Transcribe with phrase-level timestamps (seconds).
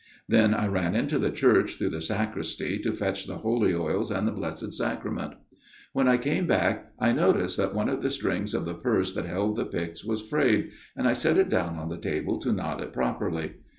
[0.27, 4.27] "Then I ran into the church through the sacristy to 'fetch the holy oils and
[4.27, 5.35] the Blessed Sacrament."
[5.93, 9.25] When I came back, I noticed that one of the strings of the purse that
[9.25, 12.81] held the pyx was frayed, and I set it down on the table to knot
[12.81, 13.57] it properly.